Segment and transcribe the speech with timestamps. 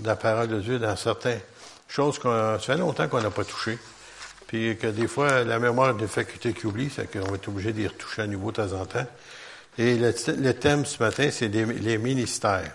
[0.00, 1.40] de la parole de Dieu dans certaines
[1.88, 3.78] choses qu'on ça fait longtemps qu'on n'a pas touché.
[4.46, 7.72] Puis que des fois, la mémoire des facultés qui oublie, c'est qu'on va être obligé
[7.72, 9.06] d'y retoucher à nouveau de temps en temps.
[9.76, 10.12] Et le,
[10.54, 12.72] thème ce matin, c'est les ministères.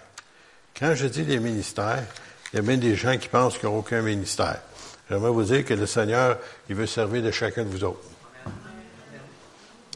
[0.77, 2.03] Quand je dis les ministères,
[2.51, 4.61] il y a bien des gens qui pensent qu'il n'y a aucun ministère.
[5.09, 6.37] J'aimerais vous dire que le Seigneur,
[6.69, 8.03] il veut servir de chacun de vous autres.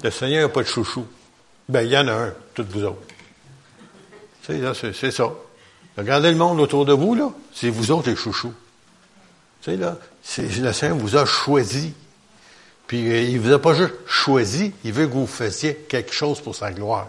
[0.03, 1.07] Le Seigneur n'a pas de chouchou.
[1.69, 3.01] Ben, il y en a un, toutes vous autres.
[4.43, 5.31] C'est ça.
[5.97, 7.31] Regardez le monde autour de vous, là.
[7.53, 8.53] C'est vous autres les chouchous.
[9.61, 9.97] Tu sais, là,
[10.37, 11.93] le Seigneur vous a choisi.
[12.85, 16.13] Puis il euh, il vous a pas juste choisi, il veut que vous fassiez quelque
[16.13, 17.07] chose pour sa gloire.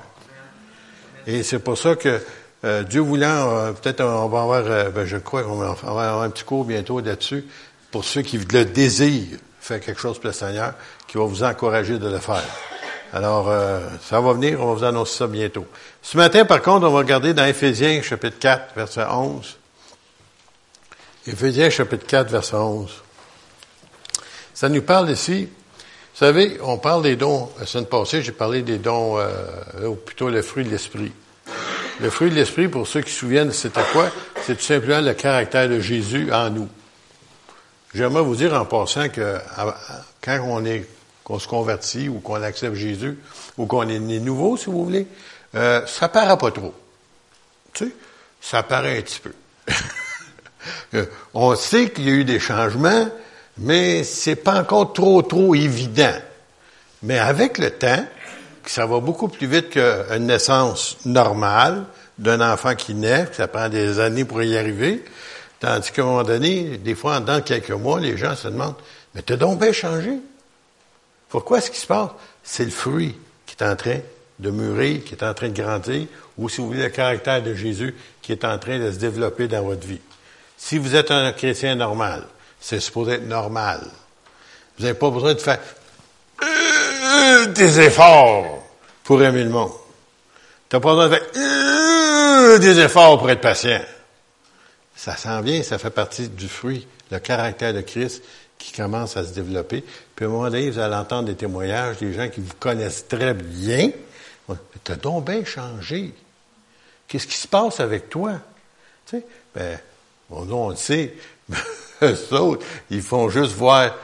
[1.26, 2.20] Et c'est pour ça que
[2.64, 6.30] euh, Dieu voulant, euh, peut-être on va avoir, ben, je crois qu'on va avoir un
[6.30, 7.44] petit cours bientôt là-dessus,
[7.90, 10.74] pour ceux qui le désirent, faire quelque chose pour le Seigneur,
[11.06, 12.44] qui va vous encourager de le faire.
[13.12, 13.50] Alors,
[14.02, 15.66] ça va venir, on va vous annoncer ça bientôt.
[16.02, 19.56] Ce matin, par contre, on va regarder dans Éphésiens, chapitre 4, verset 11.
[21.26, 22.90] Éphésiens, chapitre 4, verset 11.
[24.52, 25.48] Ça nous parle ici
[26.18, 27.48] vous savez, on parle des dons.
[27.60, 31.12] La semaine passée, j'ai parlé des dons, euh, ou plutôt le fruit de l'esprit.
[32.00, 34.10] Le fruit de l'esprit, pour ceux qui se souviennent, c'était quoi?
[34.42, 36.68] C'est tout simplement le caractère de Jésus en nous.
[37.94, 39.38] J'aimerais vous dire en passant que
[40.20, 40.88] quand on est,
[41.28, 43.18] qu'on se convertit ou qu'on accepte Jésus
[43.58, 45.06] ou qu'on est né nouveau, si vous voulez,
[45.54, 46.74] euh, ça paraît pas trop.
[47.74, 47.92] Tu sais,
[48.40, 49.32] ça paraît un petit peu.
[50.92, 53.08] Euh, on sait qu'il y a eu des changements,
[53.56, 56.12] mais c'est pas encore trop, trop évident.
[57.02, 58.04] Mais avec le temps,
[58.66, 61.84] ça va beaucoup plus vite qu'une naissance normale
[62.18, 65.04] d'un enfant qui naît, ça prend des années pour y arriver,
[65.60, 68.76] tandis qu'à un moment donné, des fois, dans quelques mois, les gens se demandent,
[69.14, 70.18] mais t'as donc bien changé?
[71.28, 72.10] Pourquoi ce qui se passe?
[72.42, 73.16] C'est le fruit
[73.46, 73.98] qui est en train
[74.38, 76.06] de mûrir, qui est en train de grandir,
[76.36, 79.48] ou si vous voulez, le caractère de Jésus qui est en train de se développer
[79.48, 80.00] dans votre vie.
[80.56, 82.24] Si vous êtes un chrétien normal,
[82.60, 83.80] c'est supposé être normal.
[84.76, 85.60] Vous n'avez pas besoin de faire
[86.42, 88.64] euh, des efforts
[89.04, 89.72] pour aimer le monde.
[90.68, 93.80] Tu n'as pas besoin de faire euh, des efforts pour être patient.
[94.94, 98.22] Ça s'en vient, ça fait partie du fruit, le caractère de Christ
[98.58, 99.84] qui commence à se développer.
[100.18, 103.06] Puis à un moment donné, vous allez entendre des témoignages des gens qui vous connaissent
[103.06, 103.92] très bien.
[104.82, 106.12] Tu as donc bien changé.
[107.06, 108.32] Qu'est-ce qui se passe avec toi?
[109.06, 109.24] Tu sais,
[109.54, 109.78] ben,
[110.28, 111.14] bon, on le sait.
[112.02, 112.16] Eux
[112.90, 113.94] ils font juste voir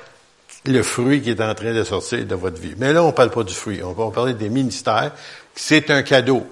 [0.64, 2.75] le fruit qui est en train de sortir de votre vie.
[2.78, 3.82] Mais là, on ne parle pas du fruit.
[3.82, 5.10] On va parler des ministères.
[5.52, 6.46] C'est un cadeau.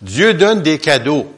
[0.00, 1.30] Dieu donne des cadeaux.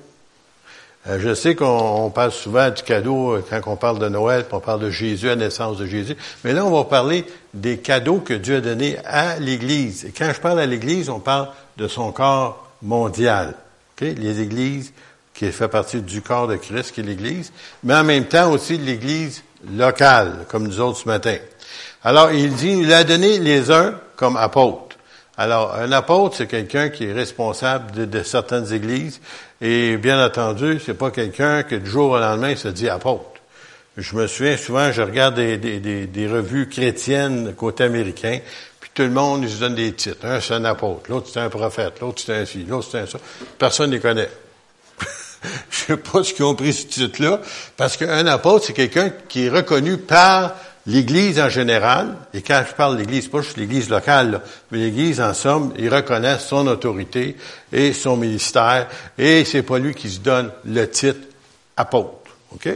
[1.06, 4.54] Euh, je sais qu'on parle souvent du cadeau euh, quand on parle de Noël, puis
[4.54, 6.16] on parle de Jésus, la naissance de Jésus.
[6.44, 10.06] Mais là, on va parler des cadeaux que Dieu a donnés à l'Église.
[10.06, 13.54] Et quand je parle à l'Église, on parle de son corps mondial.
[14.00, 14.92] Les églises
[15.34, 18.76] qui fait partie du corps de Christ, qui est l'Église, mais en même temps aussi
[18.78, 19.42] l'Église
[19.72, 21.36] locale, comme nous autres ce matin.
[22.02, 24.93] Alors, il dit, il a donné les uns comme apôtres.
[25.36, 29.20] Alors, un apôtre, c'est quelqu'un qui est responsable de, certaines églises,
[29.60, 33.24] et bien entendu, c'est pas quelqu'un que du jour au lendemain se dit apôtre.
[33.96, 38.38] Je me souviens souvent, je regarde des, des, des, revues chrétiennes côté américain,
[38.80, 40.24] puis tout le monde, ils se donne des titres.
[40.24, 43.06] Un, c'est un apôtre, l'autre, c'est un prophète, l'autre, c'est un ci, l'autre, c'est un
[43.06, 43.18] ça.
[43.58, 44.30] Personne ne les connaît.
[45.70, 47.40] Je sais pas ce qu'ils ont pris ce titre-là,
[47.76, 50.54] parce qu'un apôtre, c'est quelqu'un qui est reconnu par
[50.86, 55.34] l'Église en général, et quand je parle d'Église, pas juste l'Église locale, mais l'Église, en
[55.34, 57.36] somme, il reconnaît son autorité
[57.72, 61.20] et son ministère, et c'est pas lui qui se donne le titre
[61.76, 62.30] apôtre.
[62.52, 62.68] OK?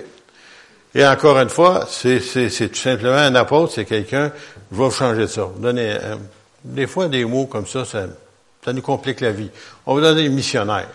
[0.95, 4.33] Et encore une fois, c'est, tout simplement un apôtre, c'est quelqu'un,
[4.73, 5.49] je vais changer ça.
[5.59, 6.17] Donner, euh,
[6.65, 8.07] des fois, des mots comme ça, ça,
[8.73, 9.51] nous complique la vie.
[9.87, 10.89] On va donner missionnaire.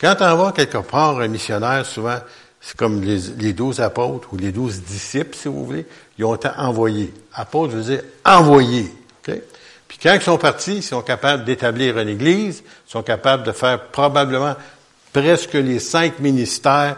[0.00, 2.18] Quand on va quelque part un missionnaire, souvent,
[2.66, 5.84] c'est comme les, douze apôtres ou les douze disciples, si vous voulez,
[6.18, 7.12] ils ont été envoyés.
[7.34, 8.90] Apôtres, je veux dire envoyés.
[9.22, 13.52] Puis quand ils sont partis, ils sont capables d'établir une église, ils sont capables de
[13.52, 14.56] faire probablement
[15.12, 16.96] presque les cinq ministères,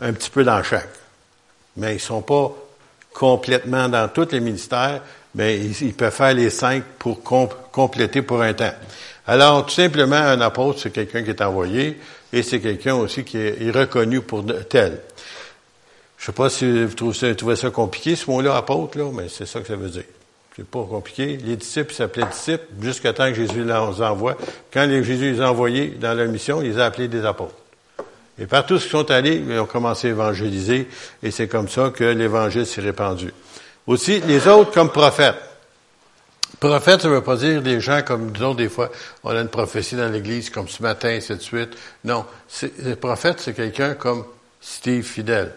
[0.00, 0.88] un petit peu dans chaque.
[1.76, 2.50] Mais ils ne sont pas
[3.12, 5.02] complètement dans tous les ministères,
[5.34, 8.74] mais ils, peuvent faire les cinq pour compléter pour un temps.
[9.26, 11.98] Alors, tout simplement, un apôtre, c'est quelqu'un qui est envoyé
[12.34, 15.00] et c'est quelqu'un aussi qui est, reconnu pour tel.
[16.18, 19.60] Je sais pas si vous trouvez ça, compliqué, ce mot-là, apôtre, là, mais c'est ça
[19.60, 20.04] que ça veut dire.
[20.56, 21.36] C'est pas compliqué.
[21.36, 24.36] Les disciples s'appelaient disciples jusqu'à temps que Jésus les envoie.
[24.72, 27.54] Quand Jésus les a envoyés dans leur mission, il les a appelés des apôtres.
[28.36, 30.88] Et partout où ils sont allés, ils ont commencé à évangéliser,
[31.22, 33.32] et c'est comme ça que l'évangile s'est répandu.
[33.86, 35.36] Aussi, les autres comme prophètes.
[36.64, 38.90] Prophète, ça ne veut pas dire des gens comme disons des fois,
[39.22, 41.76] on a une prophétie dans l'Église comme ce matin, et ainsi de suite.
[42.04, 42.24] Non,
[42.82, 44.24] le prophète, c'est quelqu'un comme
[44.62, 45.52] Steve Fidel,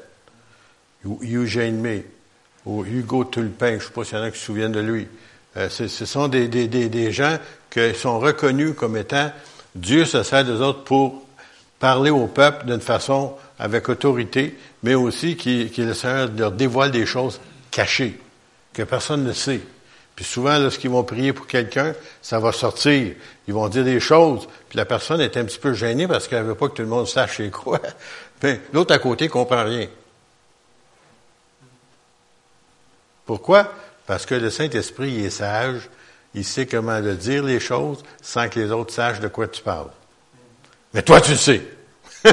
[1.05, 2.03] ou Eugene May,
[2.65, 4.81] ou Hugo Tulpin, je ne sais pas s'il y en a qui se souviennent de
[4.81, 5.07] lui.
[5.55, 7.37] Euh, ce sont des, gens
[7.69, 9.31] qui sont reconnus comme étant
[9.75, 11.23] Dieu se sert des autres pour
[11.79, 15.85] parler au peuple d'une façon avec autorité, mais aussi qui, qui
[16.37, 17.39] leur dévoile des choses
[17.71, 18.19] cachées,
[18.73, 19.61] que personne ne sait.
[20.17, 21.93] Puis souvent, lorsqu'ils vont prier pour quelqu'un,
[22.23, 23.13] ça va sortir.
[23.47, 24.47] Ils vont dire des choses.
[24.67, 26.87] Puis la personne est un petit peu gênée parce qu'elle veut pas que tout le
[26.87, 27.79] monde sache c'est quoi.
[28.73, 29.87] L'autre à côté comprend rien.
[33.27, 33.71] Pourquoi?
[34.07, 35.87] Parce que le Saint-Esprit est sage.
[36.33, 39.61] Il sait comment le dire les choses sans que les autres sachent de quoi tu
[39.61, 39.91] parles.
[40.95, 41.61] Mais toi, tu sais.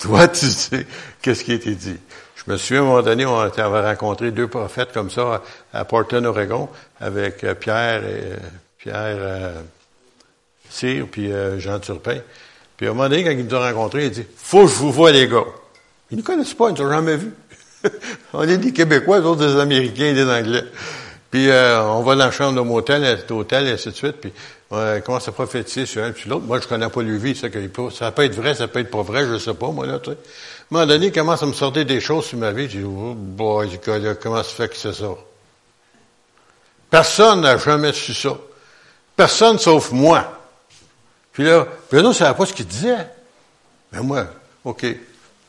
[0.00, 0.84] toi, tu sais
[1.22, 2.00] qu'est-ce qui a été dit?
[2.46, 5.42] Je me à un moment donné, on avait rencontré deux prophètes comme ça
[5.72, 6.68] à Portland, Oregon,
[7.00, 8.36] avec euh, Pierre et euh,
[8.76, 9.60] Pierre euh,
[10.68, 12.18] Cyr, puis Jean Turpin.
[12.76, 14.74] Puis à un moment donné, quand ils nous ont rencontrés, il dit Faut que je
[14.74, 15.44] vous voie, les gars.
[16.10, 17.32] Ils ne connaissent pas, ils ne nous ont jamais vus.
[18.34, 20.64] on est des Québécois, les autres des Américains et des Anglais.
[21.30, 24.16] Puis on va dans la chambre de mon hôtel, hôtel, et ainsi de suite.
[24.74, 26.44] On commence à prophétiser sur un puis l'autre.
[26.44, 27.48] Moi, je connais pas vie, ça,
[27.96, 30.10] ça peut être vrai, ça peut être pas vrai, je sais pas, moi, là, tu
[30.10, 30.16] sais.
[30.16, 32.68] À un moment donné, il commence à me sortir des choses sur ma vie.
[32.70, 33.14] J'ai dit, oh
[34.22, 35.10] comment ça fait que c'est ça?
[36.90, 38.36] Personne n'a jamais su ça.
[39.16, 40.40] Personne sauf moi.
[41.32, 43.06] Puis là, puis là, ne savait pas ce qu'il disait.
[43.92, 44.26] Mais moi,
[44.64, 44.86] OK,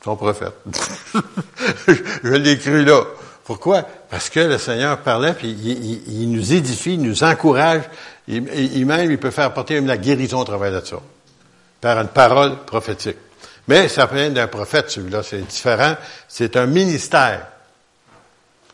[0.04, 0.54] ton prophète.
[2.24, 3.04] je l'ai cru là.
[3.46, 3.84] Pourquoi?
[4.10, 7.84] Parce que le Seigneur parlait, puis il, nous édifie, il nous encourage,
[8.28, 10.98] il, il, même, il peut faire porter même la guérison au travers de ça,
[11.82, 13.18] par une parole prophétique.
[13.68, 15.96] Mais ça vient d'un prophète, celui-là, c'est différent.
[16.28, 17.48] C'est un ministère.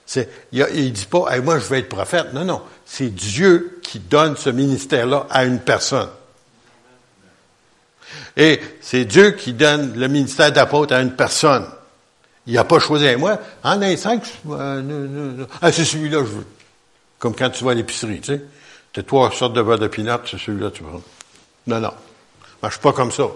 [0.05, 2.33] C'est, il, ne dit pas, moi je vais être prophète.
[2.33, 2.61] Non, non.
[2.85, 6.09] C'est Dieu qui donne ce ministère-là à une personne.
[8.35, 11.65] Et c'est Dieu qui donne le ministère d'apôtre à une personne.
[12.47, 13.39] Il n'a pas choisi moi.
[13.63, 16.45] En un cinq, euh, ah, c'est celui-là je veux.
[17.19, 18.41] Comme quand tu vas à l'épicerie, tu sais.
[18.93, 21.01] Tu as trois sortes de beurre de pinot, c'est celui-là tu prends.
[21.67, 21.93] Non, non.
[22.61, 23.27] Marche pas comme ça.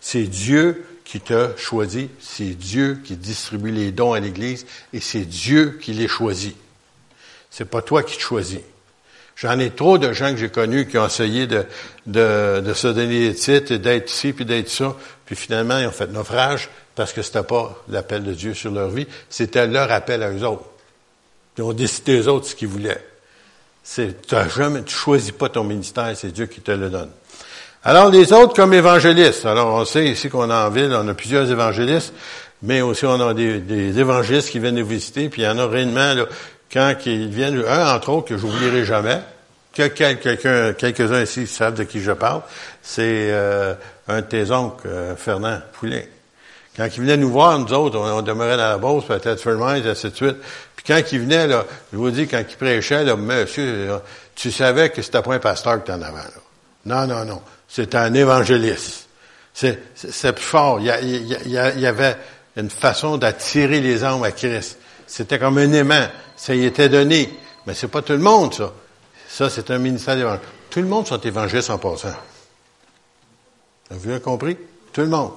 [0.00, 5.24] C'est Dieu qui t'a choisi, c'est Dieu qui distribue les dons à l'Église et c'est
[5.24, 6.56] Dieu qui les choisit.
[7.50, 8.60] C'est pas toi qui te choisis.
[9.36, 11.64] J'en ai trop de gens que j'ai connus qui ont essayé de,
[12.06, 15.86] de, de se donner des titres et d'être ici puis d'être ça, puis finalement ils
[15.86, 19.90] ont fait naufrage parce que c'était pas l'appel de Dieu sur leur vie, c'était leur
[19.90, 20.64] appel à eux autres.
[21.58, 23.04] Ils ont décidé eux autres ce qu'ils voulaient.
[23.82, 24.36] C'est, tu
[24.86, 27.10] tu choisis pas ton ministère, c'est Dieu qui te le donne.
[27.84, 29.44] Alors, les autres comme évangélistes.
[29.44, 32.14] Alors, on sait ici qu'on a en ville, on a plusieurs évangélistes,
[32.62, 35.58] mais aussi on a des, des évangélistes qui viennent nous visiter, puis il y en
[35.58, 36.26] a réellement, là,
[36.72, 39.18] quand ils viennent, un entre autres que j'oublierai jamais,
[39.74, 42.42] que quelques-uns ici savent de qui je parle,
[42.82, 43.74] c'est euh,
[44.08, 46.02] un de tes oncles, euh, Fernand Poulin.
[46.76, 49.86] Quand il venait nous voir, nous autres, on, demeurait dans la Beauce, peut-être Fermont, et
[49.86, 50.36] ainsi de suite.
[50.74, 53.90] Puis quand il venait, là, je vous dis, quand il prêchait, là, monsieur,
[54.34, 56.16] tu savais que c'était pas un pasteur que en avant.
[56.16, 56.26] Là.
[56.86, 57.42] Non, non, non
[57.72, 59.08] c'est un évangéliste.
[59.54, 59.78] C'est,
[60.34, 60.78] plus fort.
[60.80, 62.16] Il y, avait
[62.54, 64.78] une façon d'attirer les âmes à Christ.
[65.06, 66.06] C'était comme un aimant.
[66.36, 67.30] Ça y était donné.
[67.66, 68.72] Mais c'est pas tout le monde, ça.
[69.26, 70.42] Ça, c'est un ministère d'évangile.
[70.68, 72.14] Tout le monde sont évangélistes en passant.
[73.90, 74.58] Vous avez compris?
[74.92, 75.32] Tout le monde.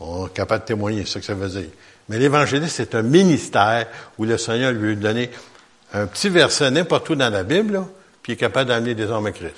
[0.00, 1.70] On est capable de témoigner, c'est ce que ça veut dire.
[2.08, 5.30] Mais l'évangéliste, c'est un ministère où le Seigneur lui a donné
[5.92, 7.84] un petit verset n'importe où dans la Bible,
[8.22, 9.54] puis il est capable d'amener des hommes à Christ.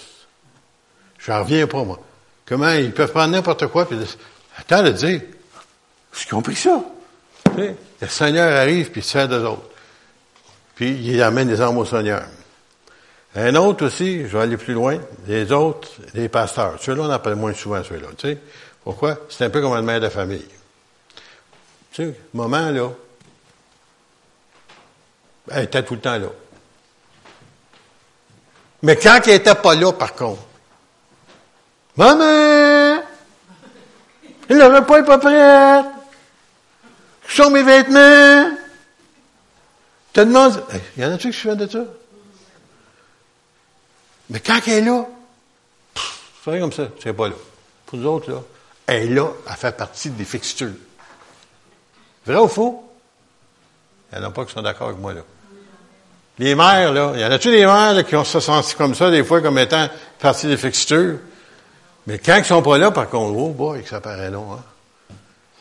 [1.18, 2.00] J'en reviens pas, moi.
[2.46, 3.98] Comment ils peuvent prendre n'importe quoi puis
[4.56, 5.20] attends de dire,
[6.18, 6.82] j'ai compris ça.
[7.56, 9.68] le Seigneur arrive puis il fait d'eux autres.
[10.74, 12.24] Puis il amène des hommes au Seigneur.
[13.36, 14.98] Un autre aussi, je vais aller plus loin,
[15.28, 16.76] les autres, les pasteurs.
[16.80, 18.08] Ceux-là, on appelle moins souvent ceux-là.
[18.16, 18.38] Tu sais.
[18.84, 19.18] Pourquoi?
[19.28, 20.46] C'est un peu comme une mère de famille.
[21.92, 22.90] Tu sais, moment là,
[25.50, 26.28] elle était tout le temps là.
[28.82, 30.42] Mais quand elle n'était pas là, par contre,
[31.96, 33.02] Maman!
[34.48, 35.80] Le repas n'est pas prêt!
[35.82, 38.56] Où sont mes vêtements?
[40.12, 40.64] Tu te demandes,
[40.96, 41.84] il y en a-tu qui se de ça?
[44.30, 45.06] Mais quand elle est là,
[46.44, 47.34] c'est comme ça, c'est pas là.
[47.86, 48.42] Pour nous autres, là,
[48.92, 50.72] est là, elle fait partie des fixtures.
[52.26, 52.84] Vrai ou faux?
[54.12, 55.22] Il n'y en a pas qui sont d'accord avec moi, là.
[56.38, 59.10] Les mères, là, il y en a-tu des mères qui ont se senti comme ça,
[59.10, 61.18] des fois, comme étant partie des fixtures?
[62.06, 64.62] Mais quand ils sont pas là, par contre, oh boy, ça paraît long, hein.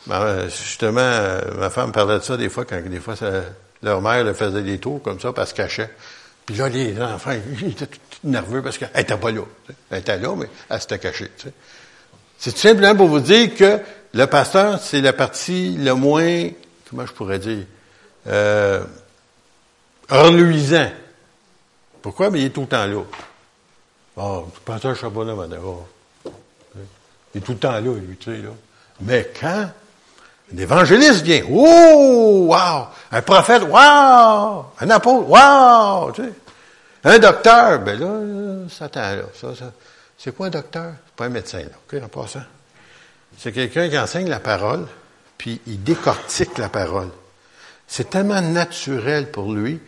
[0.06, 3.14] Ben, justement, ma femme parlait de ça des fois, quand des fois,
[3.82, 5.90] leur mère le faisait des tours comme ça, parce qu'elle cachait.
[6.46, 7.32] Puis là, les enfants,
[7.62, 9.42] ils étaient tout nerveux parce qu'elle n'était pas là.
[9.90, 11.30] Elle était là, mais elle s'était cachée.
[12.40, 13.80] C'est tout simplement pour vous dire que
[14.14, 16.48] le pasteur, c'est la partie le moins,
[16.88, 17.64] comment je pourrais dire,
[18.26, 18.82] euh.
[22.00, 22.30] Pourquoi?
[22.30, 23.02] Mais il est tout le temps là.
[24.16, 25.46] Oh, le pasteur Charbonneau.
[25.62, 26.32] Oh.
[27.34, 28.50] Il est tout le temps là, lui, tu sais, là.
[29.02, 29.70] Mais quand
[30.52, 32.86] un évangéliste vient, oh, wow!
[33.12, 34.64] Un prophète, wow!
[34.80, 36.10] Un apôtre, wow!
[36.12, 36.32] Tu sais.
[37.04, 39.22] Un docteur, ben là, ça là.
[39.38, 39.72] Ça, ça.
[40.22, 40.92] C'est quoi un docteur?
[41.06, 42.42] C'est pas un médecin, là, OK, en passant.
[43.38, 44.86] C'est quelqu'un qui enseigne la parole,
[45.38, 47.08] puis il décortique la parole.
[47.86, 49.80] C'est tellement naturel pour lui.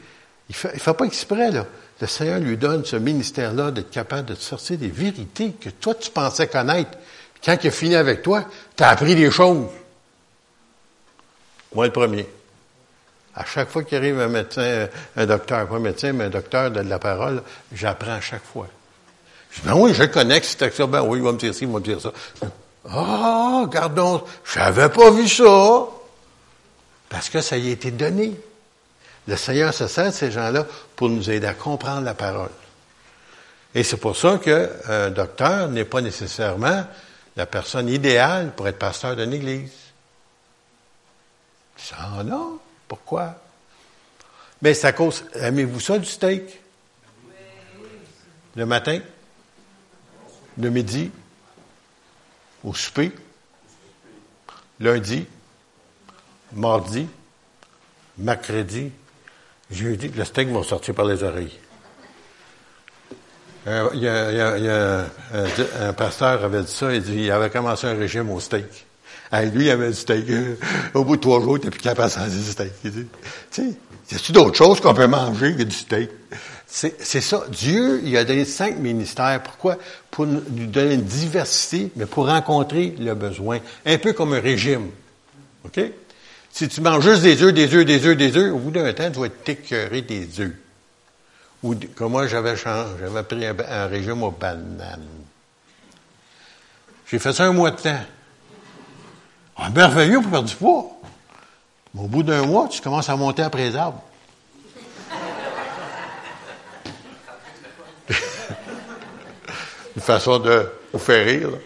[0.48, 1.66] Il fait, il fait pas exprès, là.
[2.00, 6.10] Le Seigneur lui donne ce ministère-là d'être capable de sortir des vérités que toi, tu
[6.10, 6.98] pensais connaître.
[7.44, 9.68] quand il a fini avec toi, tu as appris des choses.
[11.74, 12.26] Moi, le premier.
[13.34, 16.70] À chaque fois qu'il arrive un médecin, un docteur, pas un médecin, mais un docteur
[16.70, 18.68] de la parole, j'apprends à chaque fois.
[19.52, 20.86] Je dis, ben oui, je connais que c'est ça.
[20.86, 22.12] Ben oui, il va me dire ci, il va me dire ça.
[22.88, 25.86] Ah, oh, gardons, j'avais pas vu ça.
[27.08, 28.32] Parce que ça y a été donné.
[29.28, 30.66] Le Seigneur se sert de ces gens-là
[30.96, 32.50] pour nous aider à comprendre la parole.
[33.74, 36.84] Et c'est pour ça qu'un docteur n'est pas nécessairement
[37.36, 39.70] la personne idéale pour être pasteur d'une église.
[41.76, 42.58] Ça, non.
[42.88, 43.34] Pourquoi?
[44.60, 45.24] Mais ça cause.
[45.34, 46.60] Aimez-vous ça du steak?
[48.54, 49.00] Le matin?
[50.58, 51.10] Le midi?
[52.64, 53.12] Au souper?
[54.80, 55.26] Lundi?
[56.52, 57.08] Mardi?
[58.18, 58.92] Mercredi?
[59.70, 60.08] Jeudi?
[60.08, 61.58] Le steak va sortir par les oreilles.
[63.64, 63.90] Un,
[65.96, 68.86] pasteur avait dit ça, il dit, il avait commencé un régime au steak.
[69.32, 70.26] Hey, lui, il avait du steak.
[70.92, 72.72] Au bout de trois jours, il n'était plus capable de du steak.
[72.82, 73.08] Tu
[73.50, 73.74] sais,
[74.10, 76.10] y a-tu d'autres choses qu'on peut manger que du steak?
[76.66, 77.44] C'est ça.
[77.50, 79.42] Dieu, il a donné cinq ministères.
[79.42, 79.78] Pourquoi?
[80.10, 83.60] Pour nous donner une diversité, mais pour rencontrer le besoin.
[83.86, 84.90] Un peu comme un régime.
[85.64, 85.80] OK?
[86.50, 88.92] Si tu manges juste des œufs, des œufs, des œufs, des œufs, au bout d'un
[88.92, 90.52] temps, tu vas t'écœurer des œufs.
[91.62, 95.00] Ou comme moi, j'avais j'avais pris un, un, régime aux bananes.
[97.06, 98.00] J'ai fait ça un mois de temps.
[99.56, 100.90] Ah, merveilleux pour perdre du poids.
[101.94, 104.02] Mais au bout d'un mois, tu commences à monter après les arbres.
[109.96, 111.50] Une façon de vous faire rire.
[111.50, 111.58] Là.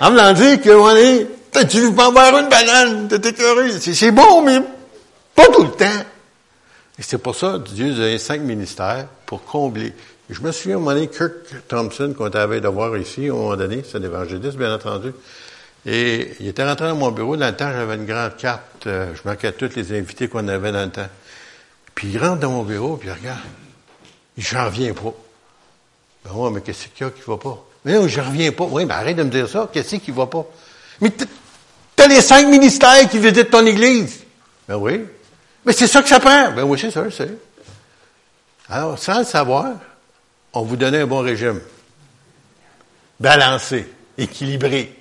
[0.00, 1.26] En me dit que, on est,
[1.64, 3.78] tu veux pas boire une banane, t'es écœuré.
[3.78, 4.60] C'est bon, mais
[5.34, 6.04] pas tout le temps.
[6.98, 9.92] Et c'est pour ça que Dieu a donné cinq ministères pour combler.
[10.28, 11.32] je me souviens, à un Kirk
[11.68, 15.12] Thompson, qu'on avait de voir ici, à un moment donné, c'est un évangéliste, bien entendu,
[15.86, 17.36] et il était rentré dans mon bureau.
[17.36, 18.88] Dans le temps, j'avais une grande carte.
[18.88, 21.08] Euh, je marquais tous les invités qu'on avait dans le temps.
[21.94, 23.38] Puis il rentre dans mon bureau, puis il regarde.
[24.36, 25.14] J'en reviens pas.
[26.24, 27.64] Ben ouais, mais qu'est-ce qu'il y a qui va pas?
[27.84, 28.64] Mais non, je reviens pas.
[28.64, 29.70] Oui, mais arrête de me dire ça.
[29.72, 30.44] Qu'est-ce qui va pas?
[31.00, 31.12] Mais
[31.94, 34.24] t'as les cinq ministères qui visitent ton église.
[34.68, 35.04] Ben oui.
[35.64, 36.50] Mais c'est ça que ça prend.
[36.50, 37.30] Ben oui, c'est ça, c'est.
[38.68, 39.74] Alors, sans le savoir,
[40.52, 41.60] on vous donnait un bon régime.
[43.20, 43.86] Balancé,
[44.18, 44.95] équilibré.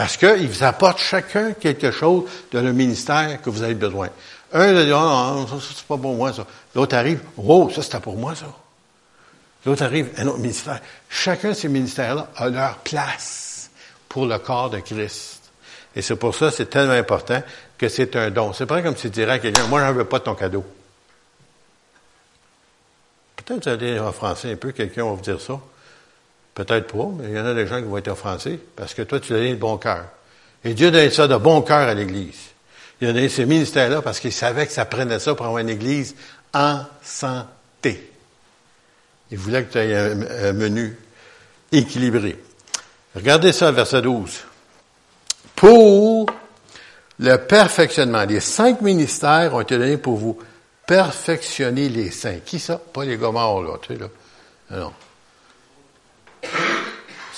[0.00, 4.08] Parce qu'ils vous apportent chacun quelque chose de le ministère que vous avez besoin.
[4.50, 6.46] Un va dire, ah, ça, c'est pas pour moi, ça.
[6.74, 8.46] L'autre arrive, oh, ça, c'était pour moi, ça.
[9.66, 10.80] L'autre arrive, un autre ministère.
[11.10, 13.68] Chacun de ces ministères-là a leur place
[14.08, 15.42] pour le corps de Christ.
[15.94, 17.42] Et c'est pour ça, c'est tellement important
[17.76, 18.54] que c'est un don.
[18.54, 20.64] C'est pas comme si tu dirais à quelqu'un, moi, j'en veux pas ton cadeau.
[23.36, 25.60] Peut-être vous allez en français un peu, quelqu'un va vous dire ça.
[26.54, 29.02] Peut-être pas, mais il y en a des gens qui vont être offensés parce que
[29.02, 30.04] toi, tu as donné de bon cœur.
[30.64, 32.50] Et Dieu a donné ça de bon cœur à l'Église.
[33.00, 35.70] Il a donné ce ministère-là parce qu'il savait que ça prenait ça pour avoir une
[35.70, 36.14] Église
[36.52, 38.10] en santé.
[39.30, 40.98] Il voulait que tu aies un, menu
[41.72, 42.36] équilibré.
[43.14, 44.40] Regardez ça, verset 12.
[45.54, 46.26] Pour
[47.18, 50.38] le perfectionnement, les cinq ministères ont été donnés pour vous
[50.86, 52.40] perfectionner les saints.
[52.44, 52.78] Qui ça?
[52.78, 54.08] Pas les gars là, tu sais, là.
[54.70, 54.92] Non.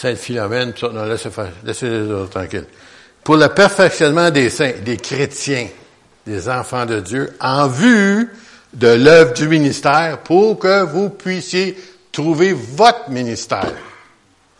[0.02, 1.28] Sainte Philomène, non, laissez,
[1.62, 2.66] laissez les autres tranquilles.
[3.22, 5.68] Pour le perfectionnement des saints, des chrétiens,
[6.26, 8.28] des enfants de Dieu, en vue
[8.72, 11.78] de l'œuvre du ministère, pour que vous puissiez
[12.10, 13.72] trouver votre ministère.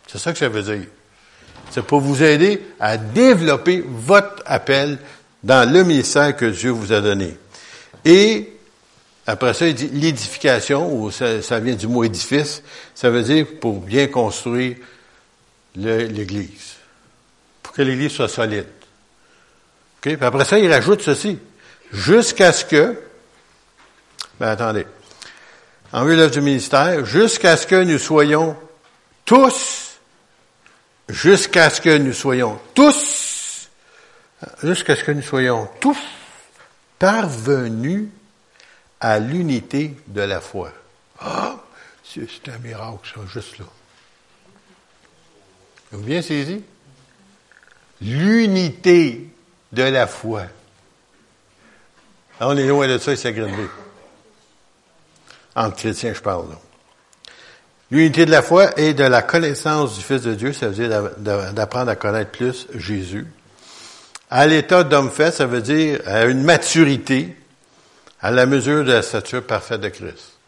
[0.06, 0.86] C'est ça que ça veut dire.
[1.72, 4.96] C'est pour vous aider à développer votre appel
[5.42, 7.36] dans le ministère que Dieu vous a donné.
[8.04, 8.48] Et
[9.26, 12.62] après ça, il dit l'édification, ou ça, ça, vient du mot édifice,
[12.94, 14.76] ça veut dire pour bien construire
[15.76, 16.74] l'Église,
[17.62, 18.66] pour que l'Église soit solide.
[19.98, 20.16] Okay?
[20.16, 21.38] Puis après ça, il rajoute ceci,
[21.92, 22.98] jusqu'à ce que,
[24.38, 24.86] ben attendez,
[25.92, 28.56] en vue de l'œuvre du ministère, jusqu'à ce que nous soyons
[29.24, 29.98] tous,
[31.08, 33.68] jusqu'à ce que nous soyons tous,
[34.62, 35.98] jusqu'à ce que nous soyons tous
[36.98, 38.08] parvenus
[39.00, 40.72] à l'unité de la foi.
[41.20, 41.56] Ah,
[42.04, 43.64] c'est un miracle, ça, juste là.
[45.92, 46.62] Vous bien saisi?
[48.00, 49.28] L'unité
[49.72, 50.44] de la foi.
[52.40, 53.68] on est loin de ça, c'est grandir.
[55.54, 56.46] Entre chrétiens, je parle.
[57.90, 61.10] L'unité de la foi et de la connaissance du Fils de Dieu, ça veut dire
[61.18, 63.26] d'apprendre à connaître plus Jésus.
[64.30, 67.36] À l'état d'homme fait, ça veut dire à une maturité,
[68.22, 70.38] à la mesure de la stature parfaite de Christ.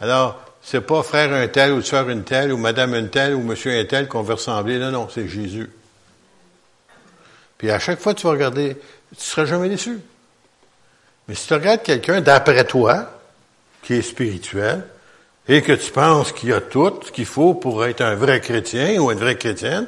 [0.00, 3.40] Alors, c'est pas frère un tel ou sœur une telle ou madame une telle ou
[3.40, 4.78] monsieur un tel qu'on veut ressembler.
[4.78, 5.68] Non, non, c'est Jésus.
[7.58, 8.76] Puis à chaque fois que tu vas regarder,
[9.16, 9.98] tu seras jamais déçu.
[11.28, 13.10] Mais si tu regardes quelqu'un d'après toi,
[13.82, 14.84] qui est spirituel,
[15.48, 19.00] et que tu penses qu'il a tout ce qu'il faut pour être un vrai chrétien
[19.00, 19.86] ou une vraie chrétienne,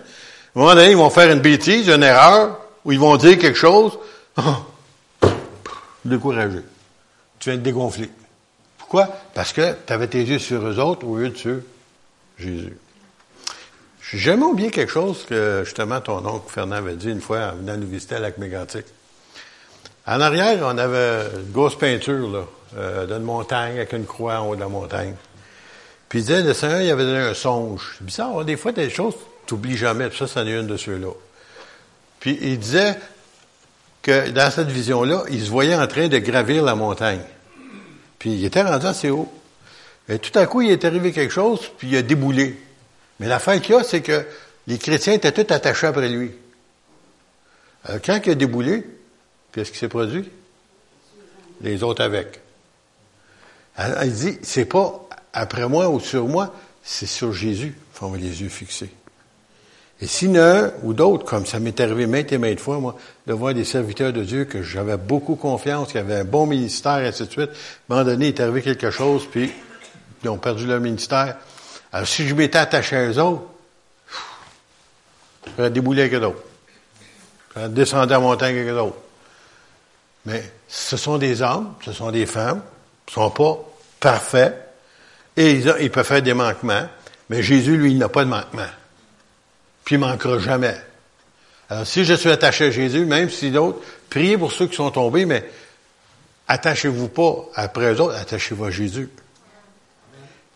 [0.54, 3.38] à un moment donné, ils vont faire une bêtise, une erreur, ou ils vont dire
[3.38, 3.99] quelque chose,
[6.04, 6.61] découragé.
[7.38, 8.11] Tu viens de dégonfler.
[8.95, 9.13] Pourquoi?
[9.35, 11.57] Parce que tu avais tes yeux sur eux autres au lieu de sur
[12.39, 12.77] Jésus.
[14.01, 17.57] J'ai jamais oublié quelque chose que justement ton oncle Fernand avait dit une fois en
[17.57, 18.87] venant nous visiter à Lac Mégantic.
[20.07, 22.45] En arrière, on avait une grosse peinture là,
[22.77, 25.17] euh, d'une montagne avec une croix en haut de la montagne.
[26.09, 27.97] Puis il disait, le Seigneur, il avait donné un songe.
[27.99, 30.09] C'est bizarre, hein, des fois, des choses, tu n'oublies jamais.
[30.09, 31.11] Puis ça, c'en est une de ceux-là.
[32.21, 32.97] Puis il disait
[34.03, 37.23] que dans cette vision-là, il se voyait en train de gravir la montagne.
[38.25, 39.31] Puis il était rendu assez haut.
[40.09, 42.59] Et tout à coup, il est arrivé quelque chose, puis il a déboulé.
[43.21, 44.25] Mais l'affaire qu'il y a, c'est que
[44.66, 46.31] les chrétiens étaient tous attachés après lui.
[47.85, 48.83] Alors, quand il a déboulé,
[49.52, 50.26] qu'est-ce qui s'est produit?
[51.61, 52.40] Les autres avec.
[53.76, 57.76] Alors, il dit, c'est pas après moi ou sur moi, c'est sur Jésus.
[57.93, 58.88] Faut avoir les yeux fixés.
[60.01, 62.97] Et un ou d'autres, comme ça m'est arrivé maintes et maintes fois, moi,
[63.27, 66.99] de voir des serviteurs de Dieu que j'avais beaucoup confiance, qui avaient un bon ministère,
[66.99, 69.52] et ainsi de suite, à un moment donné, il est arrivé quelque chose, puis
[70.23, 71.37] ils ont perdu leur ministère.
[71.93, 73.43] Alors, si je m'étais attaché à eux autres,
[75.57, 76.43] j'aurais déboulé avec d'autres.
[77.54, 78.99] J'aurais descendu à la montagne avec d'autres.
[80.26, 82.63] Mais ce sont des hommes, ce sont des femmes,
[83.09, 83.59] ils sont pas
[84.00, 84.73] parfaits,
[85.37, 86.89] et ils, ils peuvent faire des manquements,
[87.30, 88.67] mais Jésus, lui, il n'a pas de manquement
[89.84, 90.76] puis il manquera jamais.
[91.68, 94.90] Alors, si je suis attaché à Jésus, même si d'autres, priez pour ceux qui sont
[94.90, 95.49] tombés, mais
[96.49, 99.08] attachez-vous pas après eux autres, attachez-vous à Jésus.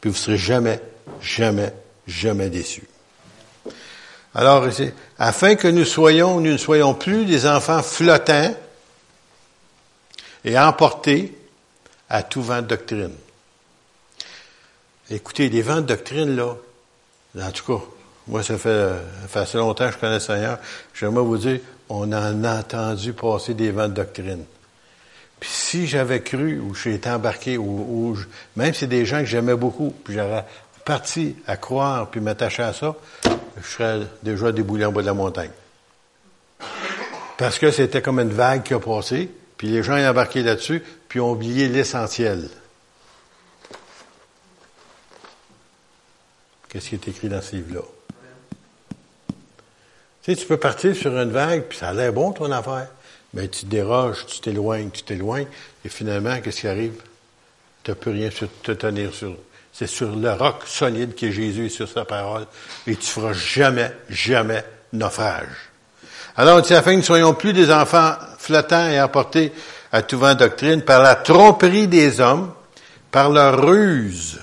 [0.01, 0.81] Puis vous serez jamais,
[1.21, 1.73] jamais,
[2.07, 2.89] jamais déçus.
[4.35, 4.69] Alors,
[5.19, 8.55] afin que nous soyons, nous ne soyons plus des enfants flottants
[10.45, 11.37] et emportés
[12.09, 13.15] à tout vent de doctrine.
[15.11, 16.55] Écoutez, les vents de doctrine, là,
[17.41, 17.85] en tout cas,
[18.29, 18.91] moi, ça fait,
[19.35, 20.59] assez longtemps que je connais le Seigneur.
[20.95, 24.45] J'aimerais vous dire, on en a entendu passer des vents de doctrine.
[25.41, 28.17] Puis si j'avais cru ou j'ai été embarqué, ou,
[28.57, 30.45] même si c'est des gens que j'aimais beaucoup, puis j'aurais
[30.85, 35.15] parti à croire puis m'attacher à ça, je serais déjà déboulé en bas de la
[35.15, 35.51] montagne.
[37.39, 40.83] Parce que c'était comme une vague qui a passé, puis les gens ont embarqué là-dessus,
[41.09, 42.51] puis ont oublié l'essentiel.
[46.69, 47.98] Qu'est-ce qui est écrit dans ce livre-là?
[50.29, 52.89] Tu sais, tu peux partir sur une vague, puis ça a l'air bon ton affaire.
[53.33, 55.47] Mais tu déroges, tu t'éloignes, tu t'éloignes,
[55.87, 57.01] et finalement, qu'est-ce qui arrive?
[57.83, 58.29] Tu n'as plus rien
[58.63, 59.35] te tenir sur.
[59.73, 62.45] C'est sur le roc solide qui est Jésus et sur sa parole,
[62.87, 64.63] et tu feras jamais, jamais
[64.93, 65.71] naufrage.
[66.37, 69.51] Alors, afin que nous ne soyons plus des enfants flottants et emportés
[69.93, 72.53] à tout vent doctrine par la tromperie des hommes,
[73.11, 74.39] par leur ruse,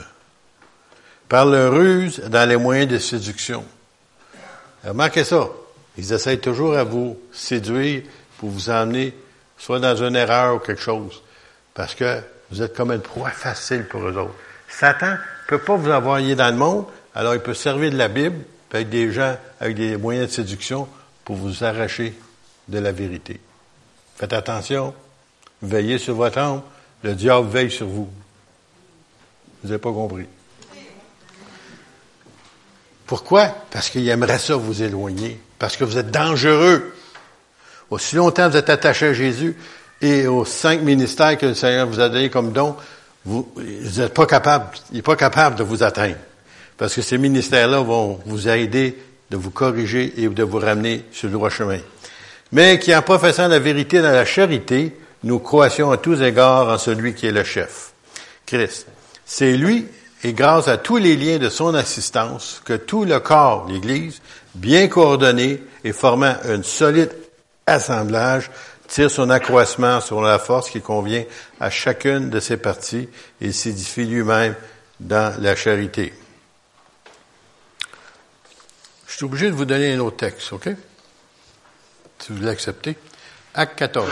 [1.30, 3.64] par leur ruse dans les moyens de séduction.
[4.84, 5.48] Remarquez ça.
[5.98, 8.04] Ils essayent toujours à vous séduire
[8.38, 9.14] pour vous emmener
[9.58, 11.22] soit dans une erreur ou quelque chose.
[11.74, 14.36] Parce que vous êtes comme une proie facile pour eux autres.
[14.68, 18.08] Satan ne peut pas vous envoyer dans le monde, alors il peut servir de la
[18.08, 18.40] Bible,
[18.72, 20.88] avec des gens avec des moyens de séduction
[21.24, 22.14] pour vous arracher
[22.68, 23.40] de la vérité.
[24.18, 24.94] Faites attention,
[25.62, 26.62] veillez sur votre âme,
[27.04, 28.10] le diable veille sur vous.
[29.64, 30.26] Vous n'avez pas compris.
[33.06, 33.48] Pourquoi?
[33.72, 36.94] Parce qu'il aimerait ça vous éloigner parce que vous êtes dangereux.
[37.90, 39.56] Aussi longtemps que vous êtes attaché à Jésus
[40.02, 42.76] et aux cinq ministères que le Seigneur vous a donnés comme don,
[43.26, 43.48] vous
[43.98, 46.18] n'êtes pas capable, il n'est pas capable de vous atteindre.
[46.78, 48.98] Parce que ces ministères-là vont vous aider
[49.32, 51.80] de vous corriger et de vous ramener sur le droit chemin.
[52.52, 56.78] Mais qui en professant la vérité dans la charité, nous croissions à tous égards en
[56.78, 57.94] celui qui est le chef,
[58.46, 58.88] Christ.
[59.26, 59.88] C'est lui
[60.24, 64.22] et grâce à tous les liens de son assistance, que tout le corps, l'Église,
[64.56, 67.12] bien coordonné et formant un solide
[67.68, 68.50] assemblage,
[68.88, 71.24] tire son accroissement sur la force qui convient
[71.60, 73.10] à chacune de ses parties
[73.42, 74.56] et s'édifie lui-même
[75.00, 76.14] dans la charité.
[79.08, 80.70] Je suis obligé de vous donner un autre texte, OK?
[82.20, 82.98] Si vous l'acceptez.
[83.54, 84.10] Acte 14.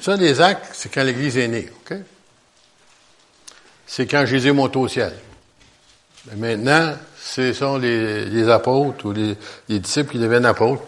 [0.00, 1.96] Ça, des actes, c'est quand l'Église est née, OK?
[3.86, 5.14] C'est quand Jésus monte au ciel.
[6.32, 6.96] Mais maintenant,
[7.34, 9.36] ce sont les, apôtres ou les,
[9.68, 10.82] disciples qui deviennent apôtres.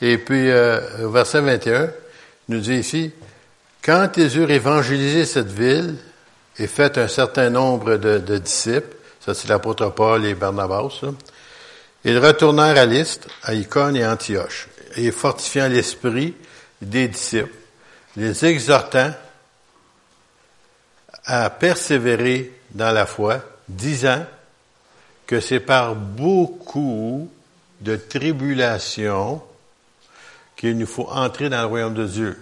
[0.00, 1.90] Et puis, euh, verset 21,
[2.48, 3.12] il nous dit ici,
[3.84, 5.96] quand ils eurent évangélisé cette ville
[6.58, 11.00] et fait un certain nombre de, disciples, ça c'est l'apôtre Paul et Barnabas,
[12.04, 16.34] ils retournèrent à Lystre, à Icône et Antioche, et fortifiant l'esprit
[16.80, 17.54] des disciples,
[18.16, 19.12] les exhortant
[21.24, 24.24] à persévérer dans la foi, disant
[25.26, 27.30] que c'est par beaucoup
[27.80, 29.42] de tribulations
[30.56, 32.38] qu'il nous faut entrer dans le royaume de Dieu.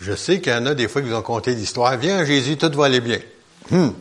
[0.00, 1.96] Je sais qu'il y en a des fois qui ont conté l'histoire.
[1.96, 3.18] Viens, Jésus, tout va aller bien.
[3.72, 3.94] Hum.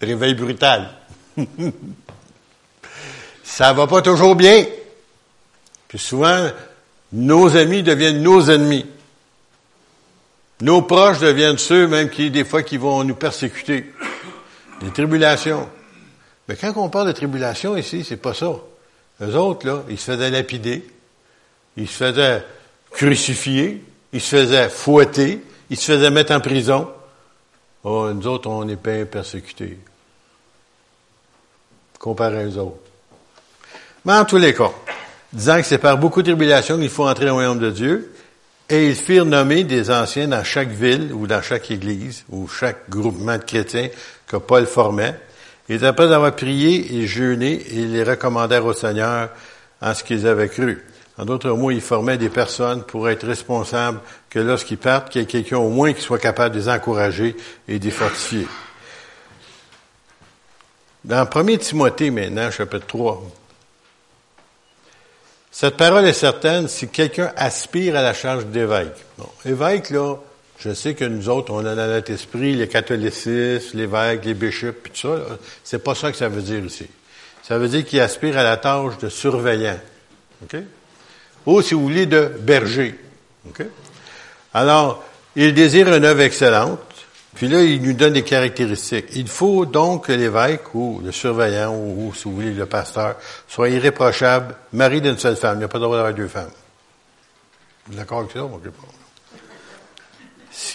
[0.00, 0.90] Réveil brutal.
[3.42, 4.66] Ça va pas toujours bien.
[5.88, 6.50] Puis souvent,
[7.12, 8.86] nos amis deviennent nos ennemis.
[10.60, 13.92] Nos proches deviennent ceux même qui, des fois, qui vont nous persécuter.
[14.80, 15.68] Des tribulations.
[16.48, 18.52] Mais quand on parle de tribulation ici, c'est pas ça.
[19.20, 20.86] Les autres, là, ils se faisaient lapider.
[21.76, 22.44] Il se faisait
[22.90, 26.88] crucifier, il se faisait fouetter, il se faisait mettre en prison.
[27.84, 29.78] Oh, nous autres, on est pas persécutés.
[31.98, 32.78] Comparé aux autres.
[34.04, 34.70] Mais en tous les cas,
[35.32, 38.14] disant que c'est par beaucoup de tribulations qu'il faut entrer au royaume de Dieu,
[38.68, 42.88] et ils firent nommer des anciens dans chaque ville ou dans chaque église ou chaque
[42.90, 43.88] groupement de chrétiens
[44.28, 45.18] que Paul formait.
[45.68, 49.30] Et après avoir prié et jeûné, ils les recommandèrent au Seigneur
[49.80, 50.84] en ce qu'ils avaient cru.
[51.18, 55.24] En d'autres mots, il formait des personnes pour être responsables que lorsqu'ils partent, qu'il y
[55.24, 57.36] ait quelqu'un au moins qui soit capable de les encourager
[57.66, 58.46] et de les fortifier.
[61.04, 63.22] Dans 1 Timothée maintenant, chapitre 3,
[65.50, 68.94] cette parole est certaine si quelqu'un aspire à la charge d'évêque.
[69.16, 70.14] Bon, évêque, là,
[70.58, 74.72] je sais que nous autres, on a dans notre esprit les catholicistes, l'évêque, les bishops,
[74.82, 75.38] puis tout ça.
[75.62, 76.86] C'est pas ça que ça veut dire ici.
[77.42, 79.78] Ça veut dire qu'il aspire à la tâche de surveillant.
[80.42, 80.56] OK?
[81.48, 82.94] ou si vous voulez, de berger.
[84.52, 85.02] Alors,
[85.34, 86.80] il désire une œuvre excellente,
[87.34, 89.06] puis là, il nous donne des caractéristiques.
[89.14, 93.16] Il faut donc que l'évêque ou le surveillant ou, si vous voulez, le pasteur
[93.46, 95.56] soit irréprochable, mari d'une seule femme.
[95.56, 96.50] Il n'y a pas le droit d'avoir deux femmes.
[97.88, 98.40] D'accord avec ça?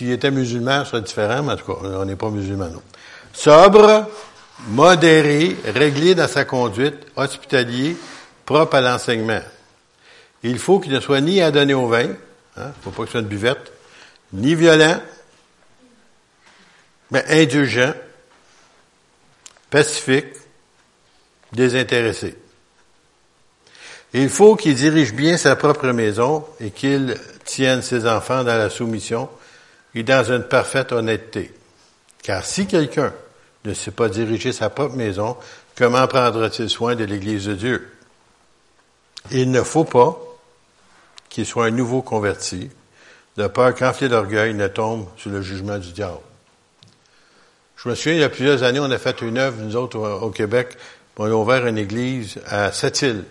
[0.04, 2.82] S'il était musulman, ce serait différent, mais en tout cas, on n'est pas musulman, non.
[3.32, 4.06] Sobre,
[4.68, 7.96] modéré, réglé dans sa conduite, hospitalier,
[8.46, 9.40] propre à l'enseignement.
[10.44, 12.10] Il faut qu'il ne soit ni adonné au vin,
[12.58, 13.72] hein, faut pas que ce soit une buvette,
[14.34, 15.00] ni violent,
[17.10, 17.94] mais indulgent,
[19.70, 20.34] pacifique,
[21.54, 22.36] désintéressé.
[24.14, 28.70] Il faut qu'il dirige bien sa propre maison et qu'il tienne ses enfants dans la
[28.70, 29.30] soumission
[29.96, 31.54] et dans une parfaite honnêteté.
[32.22, 33.14] Car si quelqu'un
[33.66, 35.38] ne sait pas diriger sa propre maison,
[35.78, 37.92] comment prendra-t-il soin de l'Église de Dieu?
[39.32, 40.20] Il ne faut pas
[41.30, 42.70] qu'il soit un nouveau converti,
[43.38, 46.20] de peur qu'enflé d'orgueil ne tombe sur le jugement du diable.
[47.76, 49.98] Je me souviens, il y a plusieurs années, on a fait une œuvre, nous autres,
[49.98, 50.78] au, Québec,
[51.18, 53.26] on a ouvert une église à Sept-Îles.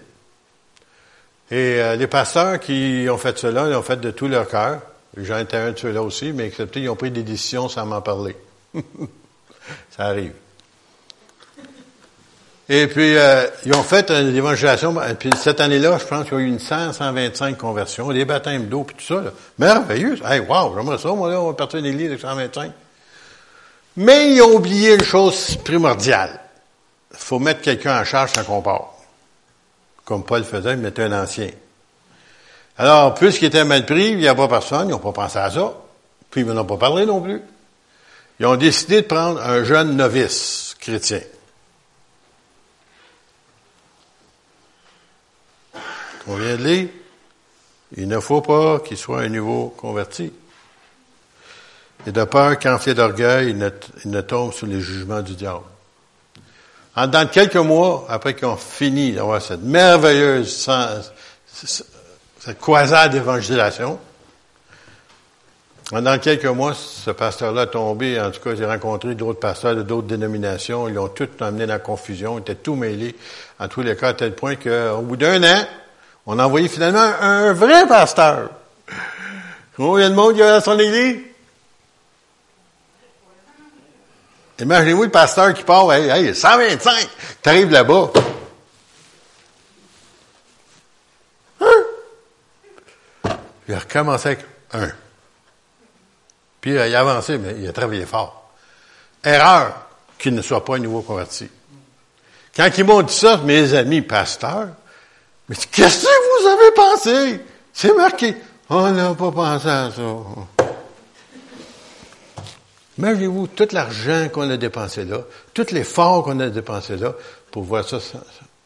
[1.51, 4.81] Et euh, les pasteurs qui ont fait cela, ils ont fait de tout leur cœur.
[5.17, 8.01] J'en étais un de ceux-là aussi, mais excepté, ils ont pris des décisions sans m'en
[8.01, 8.37] parler.
[9.97, 10.33] Ça arrive.
[12.69, 14.95] Et puis, euh, ils ont fait une évangélisation.
[15.19, 18.67] Puis cette année-là, je pense qu'il y a eu une 100, 125 conversions, des baptêmes
[18.67, 19.21] d'eau, puis tout ça.
[19.21, 19.31] Là.
[19.59, 20.19] Merveilleux.
[20.25, 22.73] Hey, wow, j'aimerais ça, moi, là, on va partir d'une église de 125.
[23.99, 26.41] Mais ils ont oublié une chose primordiale.
[27.11, 28.95] Il faut mettre quelqu'un en charge quand on part.
[30.07, 31.51] Comme Paul faisait, il mettait un ancien.
[32.79, 35.51] Alors, puisqu'il était mal pris, il n'y a pas personne, ils n'ont pas pensé à
[35.51, 35.75] ça.
[36.31, 37.41] Puis ils n'en ont pas parlé non plus.
[38.41, 41.21] Ils ont décidé de prendre un jeune novice chrétien.
[46.27, 46.89] On vient de lire,
[47.97, 50.33] il ne faut pas qu'il soit un nouveau converti.
[52.07, 55.65] Et de peur qu'enflé d'orgueil, il ne, tombe sous les jugements du diable.
[56.97, 60.69] En dans quelques mois, après qu'on finit d'avoir cette merveilleuse,
[62.45, 64.01] cette croisade d'évangélisation,
[65.91, 68.19] Pendant quelques mois, ce pasteur-là a tombé.
[68.19, 70.89] En tout cas, j'ai rencontré d'autres pasteurs de d'autres dénominations.
[70.89, 72.39] Ils ont tout emmené dans la confusion.
[72.39, 73.15] Ils étaient tout mêlés,
[73.61, 75.67] en tous les cas, à tel point qu'au bout d'un an,
[76.27, 78.49] on a envoyé finalement un vrai pasteur.
[79.77, 81.19] Combien de monde il y a dans son église?
[84.61, 87.09] Imaginez-vous le pasteur qui part, hey, hey 125,
[87.43, 88.11] t'arrives là-bas.
[93.73, 94.91] Il a recommencé avec un.
[96.61, 98.53] Puis il a avancé, mais il a travaillé fort.
[99.25, 99.87] Erreur
[100.19, 101.49] qu'il ne soit pas un nouveau converti.
[102.55, 104.69] Quand ils m'ont dit ça, mes amis pasteurs,
[105.49, 107.41] qu'est-ce que vous avez pensé?
[107.73, 108.37] C'est marqué.
[108.69, 110.03] On n'a pas pensé à ça.
[112.99, 115.23] Imaginez-vous tout l'argent qu'on a dépensé là,
[115.55, 117.15] tout l'effort qu'on a dépensé là
[117.51, 117.97] pour voir ça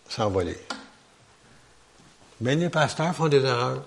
[0.09, 0.59] s'envoler.
[2.41, 3.85] Mais les pasteurs font des erreurs.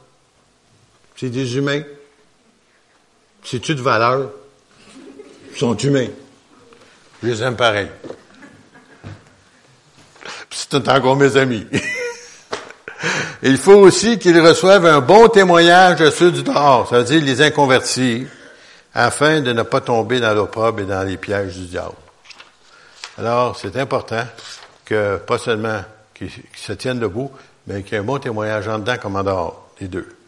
[1.20, 1.82] C'est des humains.
[3.44, 4.30] C'est-tu de valeur?
[5.52, 6.08] Ils sont humains.
[7.22, 7.90] Je les aime pareil.
[10.50, 11.68] C'est encore mes amis.
[13.44, 17.22] Il faut aussi qu'ils reçoivent un bon témoignage de ceux du dehors, ça veut dire
[17.22, 18.26] les inconvertis,
[18.94, 21.96] afin de ne pas tomber dans l'opprobre et dans les pièges du diable.
[23.18, 24.26] Alors, c'est important
[24.86, 25.82] que, pas seulement
[26.14, 27.32] qu'ils se tiennent debout,
[27.68, 30.19] mais qu'il y ait un bon témoignage en dedans comme en dehors, les deux.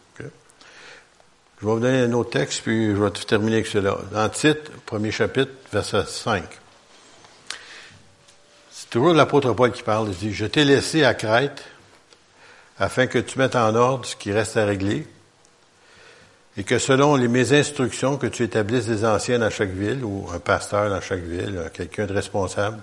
[1.62, 3.96] Je vais vous donner un autre texte, puis je vais terminer avec cela.
[4.12, 6.44] Dans titre, premier chapitre, verset 5.
[8.72, 10.08] C'est toujours l'apôtre Paul qui parle.
[10.10, 11.64] Il dit, je t'ai laissé à Crète
[12.80, 15.08] afin que tu mettes en ordre ce qui reste à régler
[16.58, 20.28] et que selon les, mes instructions, que tu établisses des anciens dans chaque ville ou
[20.34, 22.80] un pasteur dans chaque ville, quelqu'un de responsable,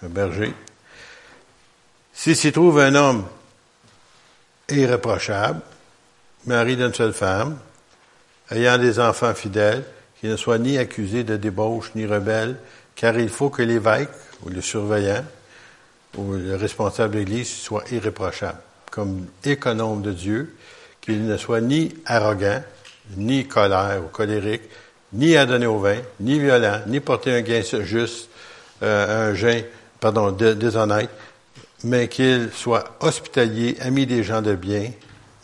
[0.00, 0.54] un berger.
[2.12, 3.26] Si s'y trouve un homme
[4.68, 5.60] irréprochable,
[6.46, 7.58] mari d'une seule femme,
[8.54, 9.84] ayant des enfants fidèles,
[10.20, 12.56] qui ne soient ni accusés de débauche ni rebelles,
[12.94, 14.08] car il faut que l'évêque
[14.44, 15.24] ou le surveillant
[16.16, 18.58] ou le responsable de l'Église soit irréprochable,
[18.90, 20.54] comme économe de Dieu,
[21.00, 22.62] qu'il ne soit ni arrogant,
[23.16, 24.62] ni colère ou colérique,
[25.12, 28.28] ni à donner au vin, ni violent, ni porter un gain juste,
[28.82, 29.62] euh, un gain,
[29.98, 31.10] pardon, déshonnête,
[31.82, 34.92] mais qu'il soit hospitalier, ami des gens de bien,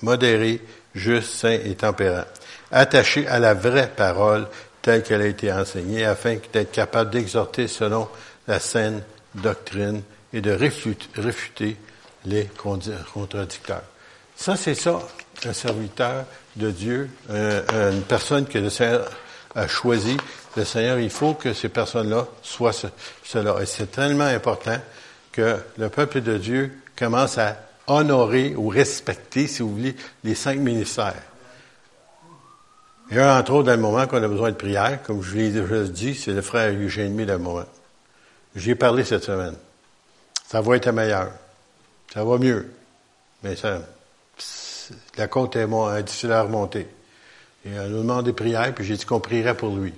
[0.03, 0.61] modéré,
[0.95, 2.25] juste, saint et tempérant
[2.71, 4.47] attaché à la vraie parole
[4.83, 8.09] telle qu'elle a été enseignée, afin d'être capable d'exhorter selon
[8.47, 9.03] la saine
[9.35, 10.03] doctrine
[10.33, 11.77] et de réfuter,
[12.25, 13.83] les contradicteurs.
[14.37, 14.99] Ça, c'est ça,
[15.45, 16.25] un serviteur
[16.57, 19.09] de Dieu, une personne que le Seigneur
[19.55, 20.17] a choisi.
[20.57, 22.73] Le Seigneur, il faut que ces personnes-là soient
[23.25, 23.57] cela.
[23.63, 24.79] Et c'est tellement important
[25.33, 30.59] que le peuple de Dieu commence à honorer ou respecter, si vous voulez, les cinq
[30.59, 31.23] ministères.
[33.11, 35.37] Il y a entre autres, dans le moment qu'on a besoin de prière, comme je
[35.37, 37.65] l'ai déjà dit, c'est le frère Eugène dans le moment.
[38.55, 39.55] J'y ai parlé cette semaine.
[40.47, 41.31] Ça va être meilleur.
[42.13, 42.71] Ça va mieux.
[43.43, 43.81] Mais ça,
[45.17, 45.67] la côte est,
[46.03, 46.87] difficile à remonter.
[47.65, 49.95] Et on nous demande des prières, puis j'ai dit qu'on prierait pour lui.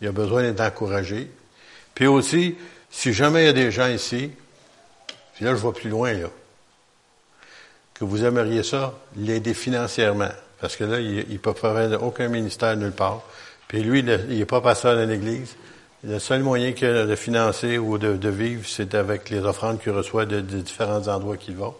[0.00, 1.30] Il a besoin d'être encouragé.
[1.94, 2.56] Puis aussi,
[2.90, 4.30] si jamais il y a des gens ici,
[5.34, 6.28] puis là je vois plus loin, là,
[7.94, 10.30] que vous aimeriez ça, l'aider financièrement.
[10.62, 13.22] Parce que là, il ne peut faire aucun ministère nulle part.
[13.66, 15.56] Puis lui, il n'est pas pasteur dans l'Église.
[16.04, 19.90] Le seul moyen qu'il a de financer ou de, vivre, c'est avec les offrandes qu'il
[19.90, 21.72] reçoit de, différents endroits qu'il va.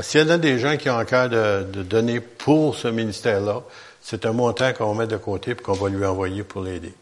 [0.00, 3.62] S'il y en a des gens qui ont encore de, de donner pour ce ministère-là,
[4.00, 6.94] c'est un montant qu'on met de côté et qu'on va lui envoyer pour l'aider.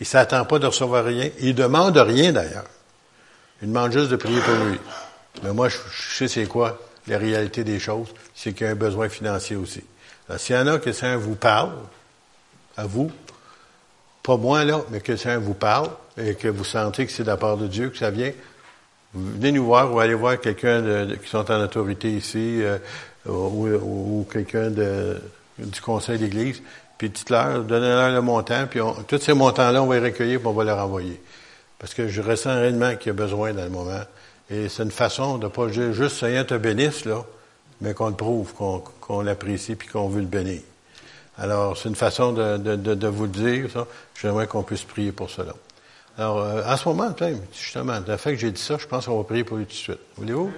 [0.00, 1.30] Il s'attend pas de recevoir rien.
[1.38, 2.66] Il demande rien d'ailleurs.
[3.62, 4.78] Il demande juste de prier pour lui.
[5.44, 8.08] Mais moi, je, je sais c'est quoi la réalité des choses.
[8.34, 9.84] C'est qu'il y a un besoin financier aussi.
[10.36, 11.72] S'il y en a que ça vous parle,
[12.76, 13.10] à vous,
[14.22, 17.28] pas moi là, mais que ça vous parle et que vous sentez que c'est de
[17.28, 18.32] la part de Dieu que ça vient,
[19.14, 22.78] venez nous voir ou allez voir quelqu'un qui sont en autorité ici euh,
[23.26, 26.62] ou, quelqu'un du conseil d'église,
[26.98, 30.52] puis dites-leur, donnez-leur le montant, puis tous ces montants-là, on va les recueillir, puis on
[30.52, 31.20] va les renvoyer.
[31.78, 34.00] Parce que je ressens réellement qu'il y a besoin dans le moment.
[34.50, 37.24] Et c'est une façon de pas juste Seigneur te bénisse, là,
[37.80, 40.60] mais qu'on le prouve, qu'on l'apprécie puis qu'on veut le bénir.
[41.38, 43.86] Alors, c'est une façon de, de, de, vous le dire, ça.
[44.20, 45.54] J'aimerais qu'on puisse prier pour cela.
[46.16, 47.14] Alors, euh, à ce moment,
[47.52, 49.70] justement, le fait que j'ai dit ça, je pense qu'on va prier pour lui tout
[49.70, 50.00] de suite.
[50.16, 50.50] Voulez-vous?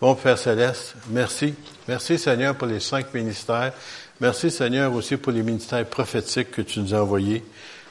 [0.00, 1.56] Bon Père Céleste, merci.
[1.88, 3.72] Merci Seigneur pour les cinq ministères.
[4.20, 7.44] Merci Seigneur aussi pour les ministères prophétiques que tu nous as envoyés.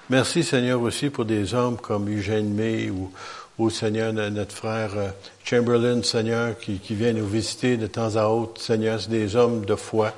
[0.09, 3.11] Merci Seigneur aussi pour des hommes comme Eugène May ou,
[3.57, 5.09] ou Seigneur, notre frère euh,
[5.43, 8.61] Chamberlain, Seigneur, qui, qui vient nous visiter de temps à autre.
[8.61, 10.13] Seigneur, c'est des hommes de foi.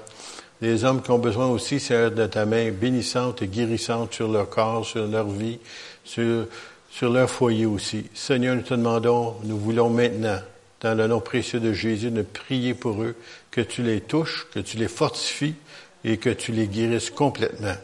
[0.61, 4.49] des hommes qui ont besoin aussi, Seigneur, de ta main bénissante et guérissante sur leur
[4.49, 5.59] corps, sur leur vie,
[6.03, 6.47] sur,
[6.91, 8.05] sur leur foyer aussi.
[8.13, 10.39] Seigneur, nous te demandons, nous voulons maintenant,
[10.81, 13.15] dans le nom précieux de Jésus, de prier pour eux,
[13.51, 15.55] que tu les touches, que tu les fortifies
[16.03, 17.75] et que tu les guérisses complètement.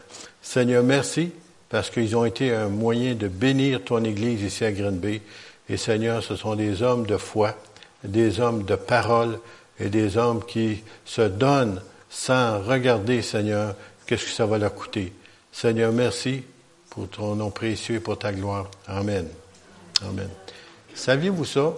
[0.42, 1.32] Seigneur, merci
[1.76, 5.22] parce qu'ils ont été un moyen de bénir ton Église ici à Grenby.
[5.68, 7.54] Et Seigneur, ce sont des hommes de foi,
[8.02, 9.42] des hommes de parole
[9.78, 13.76] et des hommes qui se donnent sans regarder, Seigneur,
[14.08, 15.12] qu'est-ce que ça va leur coûter.
[15.52, 16.44] Seigneur, merci
[16.90, 18.72] pour ton nom précieux et pour ta gloire.
[18.88, 19.28] Amen.
[20.02, 20.30] Amen.
[20.94, 21.74] Saviez-vous ça,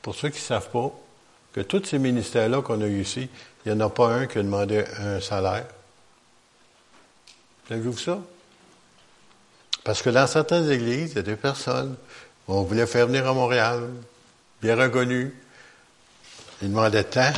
[0.00, 0.92] pour ceux qui ne savent pas,
[1.52, 3.28] que tous ces ministères-là qu'on a eu ici,
[3.66, 5.66] il n'y en a pas un qui a demandé un salaire?
[7.68, 8.20] Savez-vous ça?
[9.84, 11.94] Parce que dans certaines églises, il y a des personnes,
[12.48, 13.90] on voulait faire venir à Montréal,
[14.62, 15.30] bien reconnus.
[16.62, 17.32] Ils demandaient tant,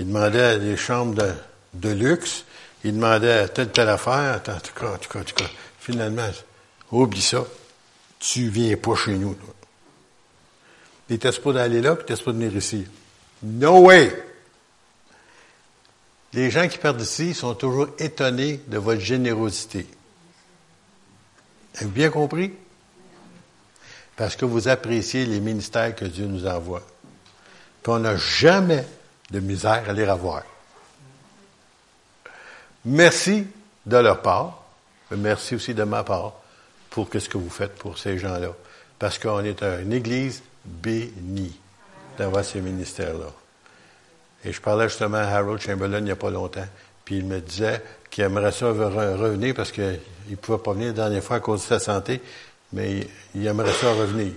[0.00, 1.32] ils demandaient des chambres de,
[1.74, 2.44] de luxe,
[2.82, 5.50] ils demandaient telle, telle affaire, en tout cas, en tout cas, en tout cas.
[5.78, 6.28] Finalement,
[6.90, 7.44] oublie ça.
[8.18, 9.36] Tu viens pas chez nous.
[11.06, 12.86] Tu n'étais pas d'aller là, puis tu pas de venir ici.
[13.42, 14.12] No way!
[16.32, 19.86] Les gens qui partent d'ici sont toujours étonnés de votre générosité.
[21.76, 22.52] Avez-vous bien compris?
[24.16, 26.82] Parce que vous appréciez les ministères que Dieu nous envoie.
[27.82, 28.84] Puis on n'a jamais
[29.30, 30.42] de misère à les revoir.
[32.84, 33.46] Merci
[33.86, 34.64] de leur part,
[35.10, 36.34] mais merci aussi de ma part
[36.90, 38.50] pour ce que vous faites pour ces gens-là.
[38.98, 41.58] Parce qu'on est une église bénie
[42.18, 43.30] d'avoir ces ministères-là.
[44.44, 46.66] Et je parlais justement à Harold Chamberlain il n'y a pas longtemps,
[47.04, 47.82] puis il me disait
[48.12, 49.98] qu'il aimerait ça revenir parce qu'il
[50.28, 52.20] ne pouvait pas venir la dernière fois à cause de sa santé,
[52.74, 54.32] mais il aimerait ça revenir.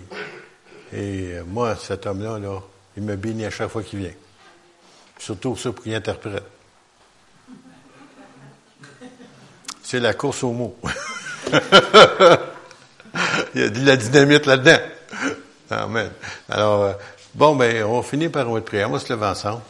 [0.93, 2.61] Et euh, moi, cet homme-là, là,
[2.95, 4.13] il me bénit à chaque fois qu'il vient.
[5.19, 6.43] Surtout ça pour qu'il interprète.
[9.83, 10.77] C'est la course aux mots.
[13.53, 14.79] il y a de la dynamite là-dedans.
[15.69, 16.11] Amen.
[16.47, 16.93] Alors, euh,
[17.33, 18.89] bon, ben, on finit par une prière.
[18.89, 19.61] On va se lever ensemble.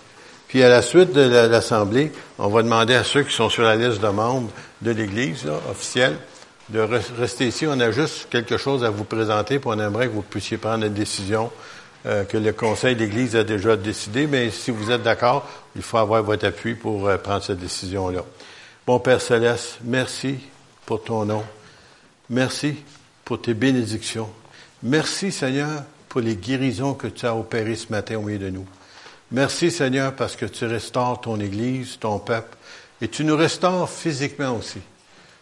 [0.56, 3.76] Puis à la suite de l'Assemblée, on va demander à ceux qui sont sur la
[3.76, 4.50] liste de membres
[4.82, 6.16] de l'Église officielle
[6.70, 7.68] de rester ici.
[7.68, 10.86] On a juste quelque chose à vous présenter, puis on aimerait que vous puissiez prendre
[10.86, 11.52] une décision
[12.06, 15.98] euh, que le Conseil d'Église a déjà décidé, mais si vous êtes d'accord, il faut
[15.98, 18.24] avoir votre appui pour euh, prendre cette décision-là.
[18.88, 20.38] Bon Père Céleste, merci
[20.86, 21.44] pour ton nom.
[22.30, 22.78] Merci
[23.26, 24.30] pour tes bénédictions.
[24.84, 28.66] Merci Seigneur pour les guérisons que tu as opérées ce matin au milieu de nous.
[29.36, 32.56] Merci Seigneur parce que tu restaures ton Église, ton peuple,
[33.02, 34.80] et tu nous restaures physiquement aussi.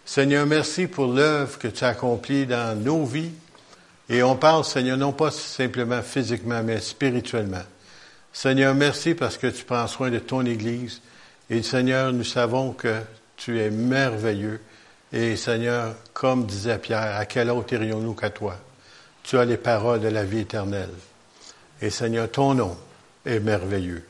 [0.04, 3.30] Seigneur, merci pour l'œuvre que tu as accomplie dans nos vies.
[4.10, 7.62] Et on parle, Seigneur, non pas simplement physiquement, mais spirituellement.
[8.34, 11.00] Seigneur, merci parce que tu prends soin de ton Église.
[11.52, 12.96] Et Seigneur, nous savons que
[13.38, 14.60] tu es merveilleux.
[15.12, 18.56] Et Seigneur, comme disait Pierre, à quel autre irions-nous qu'à toi?
[19.22, 20.96] Tu as les paroles de la vie éternelle.
[21.80, 22.76] Et Seigneur, ton nom
[23.26, 24.04] est merveilleux.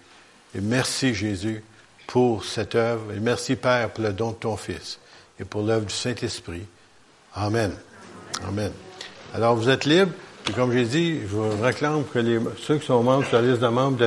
[0.56, 1.64] Et merci Jésus
[2.08, 3.14] pour cette œuvre.
[3.14, 5.00] Et merci Père pour le don de ton Fils
[5.40, 6.66] et pour l'œuvre du Saint-Esprit.
[7.34, 7.74] Amen.
[8.48, 8.72] Amen.
[9.34, 10.12] Alors vous êtes libres.
[10.50, 13.48] Et comme j'ai dit, je vous réclame que les, ceux qui sont membres sur la
[13.48, 13.98] liste de membres